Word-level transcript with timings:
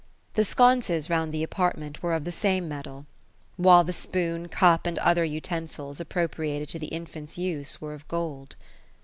The 0.33 0.43
sconces 0.43 1.11
round 1.11 1.31
the 1.31 1.43
apart 1.43 1.77
ment 1.77 2.01
were 2.01 2.15
of 2.15 2.23
the 2.23 2.31
same 2.31 2.67
metal; 2.67 3.05
while 3.55 3.83
the 3.83 3.93
spoon, 3.93 4.47
cup. 4.47 4.87
and 4.87 4.97
other 4.97 5.23
utensils 5.23 5.99
appropriated 6.01 6.69
to 6.69 6.79
the 6.79 6.87
infant's 6.87 7.37
use 7.37 7.79
were 7.79 7.93
of 7.93 8.07
gold. 8.07 8.55